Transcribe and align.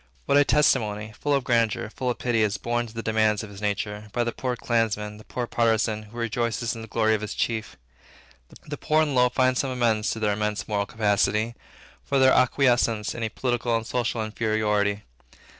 What 0.25 0.35
a 0.39 0.43
testimony, 0.43 1.13
full 1.19 1.35
of 1.35 1.43
grandeur, 1.43 1.91
full 1.91 2.09
of 2.09 2.17
pity, 2.17 2.41
is 2.41 2.57
borne 2.57 2.87
to 2.87 2.93
the 2.95 3.03
demands 3.03 3.43
of 3.43 3.51
his 3.51 3.61
own 3.61 3.67
nature, 3.67 4.09
by 4.13 4.23
the 4.23 4.31
poor 4.31 4.55
clansman, 4.55 5.17
the 5.17 5.23
poor 5.23 5.45
partisan, 5.45 6.01
who 6.09 6.17
rejoices 6.17 6.73
in 6.73 6.81
the 6.81 6.87
glory 6.87 7.13
of 7.13 7.21
his 7.21 7.35
chief. 7.35 7.77
The 8.67 8.77
poor 8.77 9.03
and 9.03 9.11
the 9.11 9.15
low 9.15 9.29
find 9.29 9.55
some 9.55 9.69
amends 9.69 10.09
to 10.09 10.19
their 10.19 10.33
immense 10.33 10.67
moral 10.67 10.87
capacity, 10.87 11.53
for 12.03 12.17
their 12.17 12.33
acquiescence 12.33 13.13
in 13.13 13.21
a 13.21 13.29
political 13.29 13.75
and 13.77 13.85
social 13.85 14.25
inferiority. 14.25 15.03